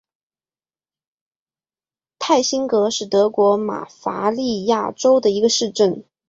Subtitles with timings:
[2.17, 6.03] 泰辛格是德国巴伐利亚州的一个市镇。